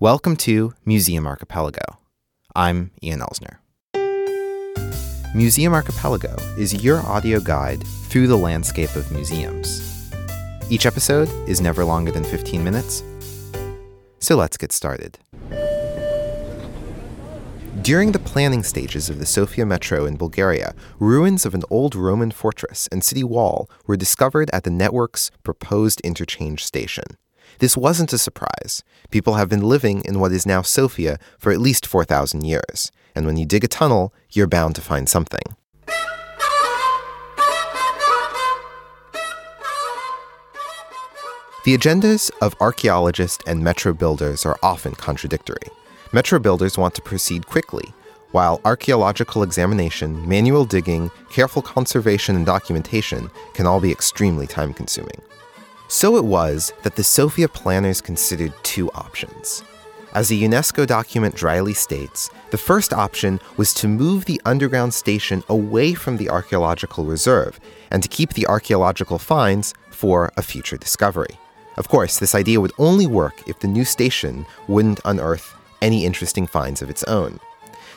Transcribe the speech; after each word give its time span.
Welcome 0.00 0.36
to 0.36 0.72
Museum 0.86 1.26
Archipelago. 1.26 1.82
I'm 2.56 2.90
Ian 3.02 3.20
Elsner. 3.20 3.58
Museum 5.34 5.74
Archipelago 5.74 6.34
is 6.56 6.82
your 6.82 7.00
audio 7.00 7.38
guide 7.38 7.86
through 8.08 8.26
the 8.26 8.38
landscape 8.38 8.96
of 8.96 9.12
museums. 9.12 10.10
Each 10.70 10.86
episode 10.86 11.28
is 11.46 11.60
never 11.60 11.84
longer 11.84 12.10
than 12.10 12.24
15 12.24 12.64
minutes, 12.64 13.02
so 14.20 14.36
let's 14.36 14.56
get 14.56 14.72
started. 14.72 15.18
During 17.82 18.12
the 18.12 18.22
planning 18.24 18.62
stages 18.62 19.10
of 19.10 19.18
the 19.18 19.26
Sofia 19.26 19.66
Metro 19.66 20.06
in 20.06 20.16
Bulgaria, 20.16 20.74
ruins 20.98 21.44
of 21.44 21.52
an 21.52 21.64
old 21.68 21.94
Roman 21.94 22.30
fortress 22.30 22.88
and 22.90 23.04
city 23.04 23.22
wall 23.22 23.68
were 23.86 23.98
discovered 23.98 24.48
at 24.54 24.64
the 24.64 24.70
network's 24.70 25.30
proposed 25.42 26.00
interchange 26.00 26.64
station. 26.64 27.04
This 27.58 27.76
wasn't 27.76 28.12
a 28.12 28.18
surprise. 28.18 28.82
People 29.10 29.34
have 29.34 29.48
been 29.48 29.62
living 29.62 30.02
in 30.04 30.20
what 30.20 30.32
is 30.32 30.46
now 30.46 30.62
Sofia 30.62 31.18
for 31.38 31.52
at 31.52 31.60
least 31.60 31.86
4,000 31.86 32.44
years, 32.44 32.90
and 33.14 33.26
when 33.26 33.36
you 33.36 33.44
dig 33.44 33.64
a 33.64 33.68
tunnel, 33.68 34.14
you're 34.30 34.46
bound 34.46 34.74
to 34.76 34.80
find 34.80 35.08
something. 35.08 35.42
The 41.62 41.76
agendas 41.76 42.30
of 42.40 42.56
archaeologists 42.58 43.44
and 43.46 43.62
metro 43.62 43.92
builders 43.92 44.46
are 44.46 44.58
often 44.62 44.94
contradictory. 44.94 45.68
Metro 46.10 46.38
builders 46.38 46.78
want 46.78 46.94
to 46.94 47.02
proceed 47.02 47.46
quickly, 47.46 47.92
while 48.32 48.62
archaeological 48.64 49.42
examination, 49.42 50.26
manual 50.26 50.64
digging, 50.64 51.10
careful 51.30 51.60
conservation, 51.60 52.34
and 52.34 52.46
documentation 52.46 53.30
can 53.52 53.66
all 53.66 53.80
be 53.80 53.90
extremely 53.90 54.46
time 54.46 54.72
consuming. 54.72 55.20
So 55.90 56.16
it 56.16 56.24
was 56.24 56.72
that 56.84 56.94
the 56.94 57.02
Sofia 57.02 57.48
planners 57.48 58.00
considered 58.00 58.54
two 58.62 58.92
options. 58.92 59.64
As 60.14 60.28
the 60.28 60.40
UNESCO 60.40 60.86
document 60.86 61.34
dryly 61.34 61.74
states, 61.74 62.30
the 62.52 62.56
first 62.56 62.92
option 62.92 63.40
was 63.56 63.74
to 63.74 63.88
move 63.88 64.24
the 64.24 64.40
underground 64.44 64.94
station 64.94 65.42
away 65.48 65.94
from 65.94 66.16
the 66.16 66.30
archaeological 66.30 67.04
reserve 67.04 67.58
and 67.90 68.04
to 68.04 68.08
keep 68.08 68.34
the 68.34 68.46
archaeological 68.46 69.18
finds 69.18 69.74
for 69.90 70.30
a 70.36 70.42
future 70.42 70.76
discovery. 70.76 71.40
Of 71.76 71.88
course, 71.88 72.20
this 72.20 72.36
idea 72.36 72.60
would 72.60 72.72
only 72.78 73.08
work 73.08 73.48
if 73.48 73.58
the 73.58 73.66
new 73.66 73.84
station 73.84 74.46
wouldn't 74.68 75.00
unearth 75.04 75.56
any 75.82 76.04
interesting 76.04 76.46
finds 76.46 76.82
of 76.82 76.88
its 76.88 77.02
own. 77.04 77.40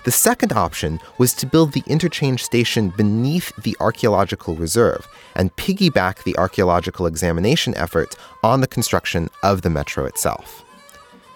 The 0.03 0.11
second 0.11 0.51
option 0.51 0.99
was 1.17 1.33
to 1.35 1.45
build 1.45 1.71
the 1.71 1.83
interchange 1.87 2.43
station 2.43 2.89
beneath 2.89 3.55
the 3.55 3.77
archaeological 3.79 4.55
reserve 4.55 5.07
and 5.33 5.55
piggyback 5.55 6.23
the 6.23 6.37
archaeological 6.37 7.05
examination 7.05 7.73
effort 7.77 8.15
on 8.43 8.59
the 8.59 8.67
construction 8.67 9.29
of 9.43 9.61
the 9.61 9.69
metro 9.69 10.03
itself. 10.05 10.65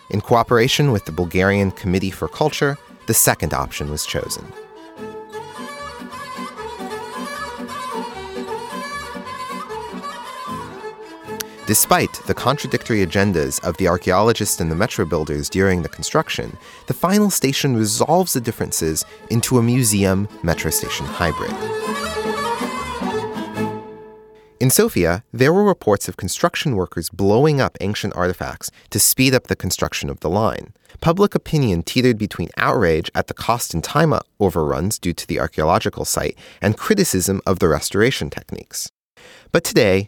In 0.10 0.20
cooperation 0.20 0.92
with 0.92 1.06
the 1.06 1.14
Bulgarian 1.14 1.72
Committee 1.72 2.12
for 2.12 2.28
Culture, 2.28 2.78
the 3.08 3.14
second 3.14 3.54
option 3.54 3.90
was 3.90 4.06
chosen. 4.06 4.45
Despite 11.68 12.14
the 12.28 12.34
contradictory 12.34 13.06
agendas 13.06 13.62
of 13.62 13.76
the 13.76 13.90
archaeologists 13.90 14.62
and 14.62 14.72
the 14.72 14.76
metro 14.76 15.04
builders 15.04 15.50
during 15.50 15.82
the 15.82 15.90
construction, 15.90 16.56
the 16.88 16.94
final 16.94 17.30
station 17.30 17.76
resolves 17.76 18.32
the 18.32 18.40
differences 18.40 19.04
into 19.30 19.58
a 19.58 19.62
museum 19.62 20.30
metro 20.44 20.72
station 20.72 21.06
hybrid. 21.06 21.52
In 24.62 24.70
Sofia, 24.70 25.26
there 25.34 25.52
were 25.52 25.66
reports 25.66 26.08
of 26.08 26.16
construction 26.16 26.78
workers 26.78 27.10
blowing 27.10 27.60
up 27.60 27.78
ancient 27.82 28.16
artifacts 28.16 28.72
to 28.92 28.98
speed 28.98 29.36
up 29.36 29.48
the 29.48 29.56
construction 29.58 30.10
of 30.10 30.22
the 30.22 30.30
line. 30.30 30.73
Public 31.02 31.36
opinion 31.36 31.84
teetered 31.84 32.18
between 32.18 32.48
outrage 32.56 33.12
at 33.14 33.28
the 33.28 33.34
cost 33.34 33.73
and 33.73 33.84
time 33.84 34.14
overruns 34.40 34.98
due 34.98 35.14
to 35.14 35.28
the 35.28 35.42
archaeological 35.42 36.06
site 36.06 36.38
and 36.62 36.78
criticism 36.78 37.42
of 37.45 37.60
the 37.60 37.68
restoration 37.68 38.30
techniques. 38.30 38.89
But 39.52 39.66
today, 39.66 40.08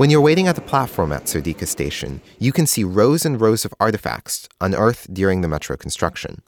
When 0.00 0.08
you're 0.08 0.22
waiting 0.22 0.48
at 0.48 0.54
the 0.54 0.62
platform 0.62 1.12
at 1.12 1.24
Serdica 1.24 1.66
Station, 1.66 2.22
you 2.38 2.52
can 2.52 2.64
see 2.64 2.84
rows 2.84 3.26
and 3.26 3.38
rows 3.38 3.66
of 3.66 3.74
artifacts 3.78 4.48
unearthed 4.58 5.12
during 5.12 5.42
the 5.42 5.46
metro 5.46 5.76
construction. 5.76 6.40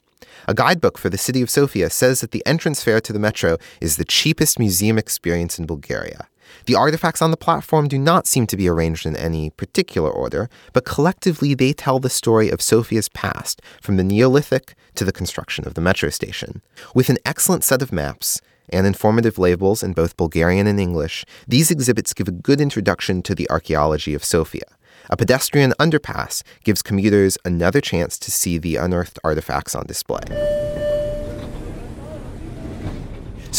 A 0.48 0.54
guidebook 0.54 0.96
for 0.96 1.10
the 1.10 1.18
city 1.18 1.42
of 1.42 1.50
Sofia 1.50 1.90
says 1.90 2.22
that 2.22 2.30
the 2.30 2.42
entrance 2.46 2.82
fare 2.82 3.02
to 3.02 3.12
the 3.12 3.18
metro 3.18 3.58
is 3.78 3.96
the 3.96 4.06
cheapest 4.06 4.58
museum 4.58 4.96
experience 4.96 5.58
in 5.58 5.66
Bulgaria. 5.66 6.28
The 6.64 6.74
artifacts 6.74 7.20
on 7.20 7.30
the 7.30 7.36
platform 7.36 7.88
do 7.88 7.98
not 7.98 8.26
seem 8.26 8.46
to 8.46 8.56
be 8.56 8.70
arranged 8.70 9.04
in 9.04 9.16
any 9.16 9.50
particular 9.50 10.10
order, 10.10 10.48
but 10.72 10.86
collectively 10.86 11.52
they 11.52 11.74
tell 11.74 11.98
the 11.98 12.08
story 12.08 12.48
of 12.48 12.62
Sofia's 12.62 13.10
past, 13.10 13.60
from 13.82 13.98
the 13.98 14.04
Neolithic 14.04 14.74
to 14.94 15.04
the 15.04 15.12
construction 15.12 15.66
of 15.66 15.74
the 15.74 15.82
metro 15.82 16.08
station. 16.08 16.62
With 16.94 17.10
an 17.10 17.19
excellent 17.26 17.64
set 17.64 17.82
of 17.82 17.92
maps, 17.92 18.40
and 18.68 18.86
informative 18.86 19.38
labels 19.38 19.82
in 19.82 19.92
both 19.92 20.16
Bulgarian 20.16 20.66
and 20.66 20.78
English, 20.78 21.24
these 21.46 21.70
exhibits 21.70 22.14
give 22.14 22.28
a 22.28 22.32
good 22.32 22.60
introduction 22.60 23.22
to 23.22 23.34
the 23.34 23.48
archaeology 23.50 24.14
of 24.14 24.24
Sofia. 24.24 24.76
A 25.10 25.16
pedestrian 25.16 25.72
underpass 25.80 26.42
gives 26.64 26.82
commuters 26.82 27.36
another 27.44 27.80
chance 27.80 28.18
to 28.18 28.30
see 28.30 28.58
the 28.58 28.76
unearthed 28.76 29.18
artifacts 29.24 29.74
on 29.74 29.86
display. 29.86 30.61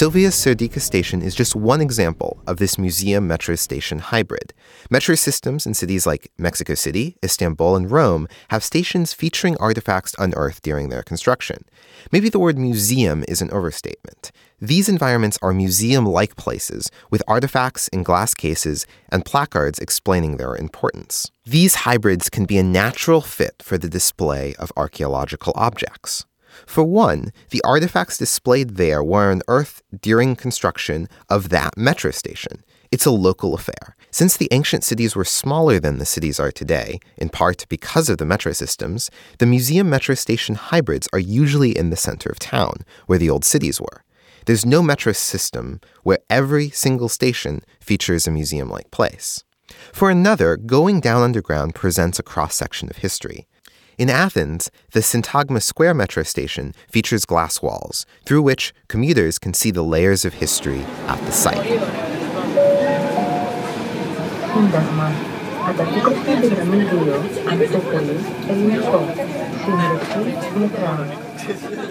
Sofia's 0.04 0.36
Serdica 0.36 0.82
station 0.82 1.22
is 1.22 1.34
just 1.34 1.56
one 1.56 1.80
example 1.80 2.44
of 2.46 2.58
this 2.58 2.78
museum 2.78 3.26
metro 3.26 3.56
station 3.56 4.00
hybrid. 4.00 4.54
Metro 4.90 5.16
systems 5.16 5.66
in 5.66 5.74
cities 5.74 6.06
like 6.06 6.30
Mexico 6.38 6.74
City, 6.74 7.16
Istanbul, 7.24 7.78
and 7.78 7.90
Rome 7.90 8.28
have 8.50 8.66
stations 8.66 9.14
featuring 9.14 9.56
artifacts 9.62 10.14
unearthed 10.20 10.62
during 10.62 10.90
their 10.90 11.04
construction. 11.04 11.64
Maybe 12.12 12.28
the 12.28 12.38
word 12.38 12.58
museum 12.58 13.24
is 13.30 13.42
an 13.42 13.50
overstatement. 13.52 14.34
These 14.60 14.90
environments 14.90 15.40
are 15.42 15.54
museum 15.54 16.06
like 16.06 16.36
places 16.36 16.92
with 17.10 17.24
artifacts 17.26 17.88
in 17.88 18.04
glass 18.04 18.34
cases 18.34 18.86
and 19.08 19.24
placards 19.24 19.80
explaining 19.80 20.36
their 20.36 20.54
importance. 20.54 21.32
These 21.46 21.76
hybrids 21.88 22.30
can 22.30 22.44
be 22.44 22.58
a 22.58 22.64
natural 22.64 23.22
fit 23.22 23.64
for 23.64 23.78
the 23.78 23.88
display 23.88 24.54
of 24.60 24.74
archaeological 24.76 25.54
objects. 25.56 26.26
For 26.66 26.84
one, 26.84 27.32
the 27.50 27.62
artifacts 27.64 28.18
displayed 28.18 28.76
there 28.76 29.04
were 29.04 29.32
unearthed 29.32 29.84
during 30.02 30.36
construction 30.36 31.08
of 31.30 31.50
that 31.50 31.78
metro 31.78 32.12
station. 32.12 32.64
It's 32.92 33.06
a 33.06 33.12
local 33.12 33.56
affair. 33.56 33.96
Since 34.12 34.38
the 34.38 34.48
ancient 34.52 34.84
cities 34.84 35.16
were 35.16 35.26
smaller 35.26 35.80
than 35.80 35.98
the 35.98 36.06
cities 36.06 36.40
are 36.40 36.52
today, 36.52 37.00
in 37.18 37.30
part 37.30 37.66
because 37.68 38.08
of 38.08 38.20
the 38.20 38.26
metro 38.26 38.52
systems, 38.52 39.10
the 39.40 39.48
museum 39.48 39.90
metro 39.90 40.14
station 40.14 40.54
hybrids 40.54 41.10
are 41.12 41.20
usually 41.20 41.76
in 41.76 41.90
the 41.90 41.98
center 41.98 42.30
of 42.30 42.38
town, 42.38 42.82
where 43.08 43.18
the 43.18 43.32
old 43.32 43.44
cities 43.44 43.82
were. 43.82 44.04
There's 44.46 44.66
no 44.66 44.84
metro 44.84 45.14
system 45.14 45.82
where 46.04 46.20
every 46.30 46.70
single 46.70 47.10
station 47.10 47.62
features 47.80 48.28
a 48.28 48.32
museum 48.32 48.70
like 48.70 48.92
place. 48.92 49.44
For 49.92 50.12
another, 50.12 50.58
going 50.58 51.00
down 51.00 51.24
underground 51.24 51.74
presents 51.74 52.20
a 52.20 52.24
cross 52.24 52.56
section 52.56 52.90
of 52.90 52.98
history. 52.98 53.48
In 53.96 54.10
Athens, 54.10 54.72
the 54.92 55.02
Syntagma 55.02 55.62
Square 55.62 55.94
metro 55.94 56.24
station 56.24 56.74
features 56.90 57.26
glass 57.26 57.62
walls, 57.62 58.08
through 58.26 58.42
which 58.42 58.74
commuters 58.88 59.38
can 59.38 59.54
see 59.54 59.70
the 59.70 59.84
layers 59.84 60.26
of 60.26 60.34
history 60.34 60.82
at 61.08 61.20
the 61.26 61.32
site. 61.32 61.64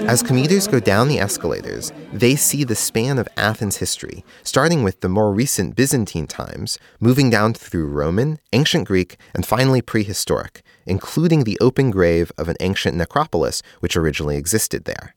As 0.09 0.23
commuters 0.23 0.67
go 0.67 0.81
down 0.81 1.09
the 1.09 1.19
escalators, 1.19 1.93
they 2.13 2.37
see 2.37 2.65
the 2.65 2.75
span 2.75 3.19
of 3.19 3.29
Athens 3.37 3.77
history, 3.77 4.25
starting 4.43 4.83
with 4.83 5.01
the 5.01 5.09
more 5.09 5.33
recent 5.33 5.77
Byzantine 5.77 6.27
times, 6.27 6.79
moving 7.01 7.31
down 7.31 7.55
through 7.55 7.87
Roman, 7.87 8.39
ancient 8.53 8.87
Greek, 8.87 9.17
and 9.35 9.47
finally 9.47 9.83
prehistoric, 9.83 10.63
including 10.87 11.45
the 11.45 11.59
open 11.61 11.91
grave 11.91 12.33
of 12.39 12.49
an 12.49 12.57
ancient 12.61 12.97
necropolis 12.97 13.63
which 13.81 13.97
originally 13.97 14.37
existed 14.37 14.85
there. 14.85 15.15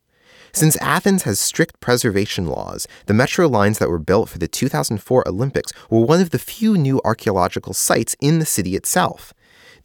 Since 0.52 0.78
Athens 0.78 1.24
has 1.24 1.40
strict 1.40 1.80
preservation 1.82 2.48
laws, 2.48 2.88
the 3.08 3.14
metro 3.14 3.48
lines 3.48 3.80
that 3.80 3.90
were 3.90 4.00
built 4.00 4.30
for 4.30 4.38
the 4.38 4.48
2004 4.48 5.28
Olympics 5.28 5.74
were 5.90 6.00
one 6.00 6.22
of 6.22 6.30
the 6.30 6.40
few 6.40 6.78
new 6.78 7.02
archaeological 7.04 7.74
sites 7.74 8.16
in 8.22 8.40
the 8.40 8.46
city 8.46 8.76
itself. 8.76 9.34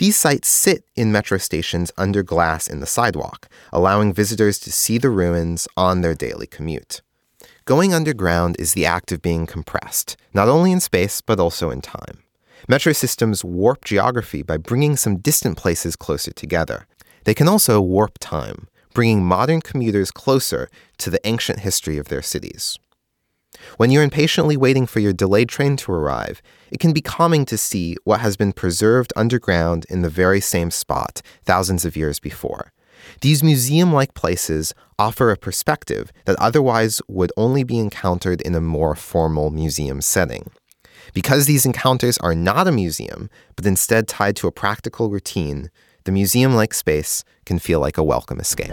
These 0.01 0.17
sites 0.17 0.49
sit 0.49 0.85
in 0.97 1.13
metro 1.13 1.37
stations 1.37 1.93
under 1.99 2.23
glass 2.23 2.67
in 2.67 2.81
the 2.81 2.87
sidewalk, 2.87 3.51
allowing 3.71 4.15
visitors 4.15 4.59
to 4.61 4.73
see 4.73 4.97
the 4.97 5.11
ruins 5.11 5.69
on 5.77 6.01
their 6.01 6.15
daily 6.15 6.47
commute. 6.47 7.03
Going 7.67 7.93
underground 7.93 8.57
is 8.59 8.73
the 8.73 8.87
act 8.87 9.13
of 9.13 9.21
being 9.21 9.45
compressed, 9.47 10.17
not 10.33 10.49
only 10.49 10.73
in 10.73 10.81
space, 10.81 11.21
but 11.21 11.39
also 11.39 11.69
in 11.69 11.83
time. 11.83 12.23
Metro 12.67 12.95
systems 12.95 13.45
warp 13.45 13.85
geography 13.85 14.41
by 14.41 14.57
bringing 14.57 14.97
some 14.97 15.19
distant 15.19 15.59
places 15.59 15.97
closer 15.97 16.33
together. 16.33 16.87
They 17.25 17.35
can 17.35 17.47
also 17.47 17.79
warp 17.83 18.17
time, 18.21 18.69
bringing 18.95 19.23
modern 19.23 19.61
commuters 19.61 20.11
closer 20.11 20.71
to 20.97 21.11
the 21.11 21.21
ancient 21.27 21.61
history 21.61 21.99
of 21.99 22.09
their 22.09 22.23
cities. 22.23 22.79
When 23.77 23.91
you're 23.91 24.03
impatiently 24.03 24.57
waiting 24.57 24.87
for 24.87 25.01
your 25.01 25.13
delayed 25.13 25.49
train 25.49 25.77
to 25.79 25.93
arrive, 25.93 26.43
it 26.71 26.81
can 26.81 26.93
be 26.93 27.01
calming 27.01 27.45
to 27.47 27.59
see 27.59 27.97
what 28.05 28.21
has 28.21 28.37
been 28.37 28.53
preserved 28.53 29.13
underground 29.17 29.87
in 29.89 30.03
the 30.03 30.11
very 30.11 30.41
same 30.41 30.71
spot 30.71 31.23
thousands 31.45 31.85
of 31.85 31.97
years 31.97 32.19
before. 32.19 32.73
These 33.21 33.43
museum 33.43 33.93
like 33.93 34.15
places 34.15 34.75
offer 34.99 35.31
a 35.31 35.37
perspective 35.37 36.13
that 36.27 36.39
otherwise 36.39 37.01
would 37.09 37.33
only 37.37 37.65
be 37.65 37.79
encountered 37.79 38.41
in 38.43 38.55
a 38.55 38.61
more 38.61 38.95
formal 38.95 39.51
museum 39.51 40.01
setting. 40.01 40.51
Because 41.15 41.47
these 41.47 41.67
encounters 41.67 42.19
are 42.19 42.35
not 42.35 42.69
a 42.69 42.73
museum, 42.73 43.31
but 43.57 43.67
instead 43.67 44.07
tied 44.07 44.37
to 44.37 44.47
a 44.47 44.53
practical 44.53 45.11
routine, 45.11 45.71
the 46.05 46.13
museum 46.13 46.55
like 46.55 46.75
space 46.75 47.25
can 47.45 47.59
feel 47.59 47.81
like 47.81 47.99
a 47.99 48.05
welcome 48.05 48.39
escape. 48.39 48.71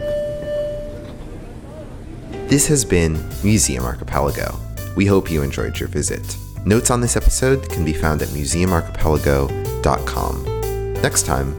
This 2.48 2.68
has 2.68 2.86
been 2.86 3.22
Museum 3.44 3.84
Archipelago. 3.84 4.67
We 4.98 5.06
hope 5.06 5.30
you 5.30 5.44
enjoyed 5.44 5.80
your 5.80 5.90
visit. 5.90 6.36
Notes 6.66 6.90
on 6.90 7.02
this 7.02 7.16
episode 7.16 7.70
can 7.70 7.86
be 7.86 7.94
found 7.94 8.24
at 8.24 8.30
museumarchipelago.com. 8.30 10.44
Next 11.04 11.28
time, 11.28 11.56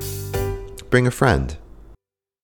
bring 0.91 1.07
a 1.07 1.13
friend. 1.13 1.57